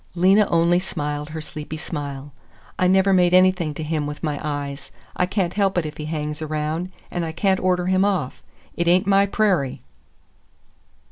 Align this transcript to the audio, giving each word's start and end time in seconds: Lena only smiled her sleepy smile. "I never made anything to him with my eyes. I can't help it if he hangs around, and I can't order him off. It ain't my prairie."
Lena 0.15 0.47
only 0.47 0.79
smiled 0.79 1.29
her 1.29 1.41
sleepy 1.41 1.77
smile. 1.77 2.33
"I 2.79 2.87
never 2.87 3.13
made 3.13 3.35
anything 3.35 3.75
to 3.75 3.83
him 3.83 4.07
with 4.07 4.23
my 4.23 4.39
eyes. 4.41 4.89
I 5.15 5.27
can't 5.27 5.53
help 5.53 5.77
it 5.77 5.85
if 5.85 5.97
he 5.97 6.05
hangs 6.05 6.41
around, 6.41 6.91
and 7.11 7.23
I 7.23 7.31
can't 7.31 7.59
order 7.59 7.85
him 7.85 8.03
off. 8.03 8.41
It 8.75 8.87
ain't 8.87 9.05
my 9.05 9.27
prairie." 9.27 9.81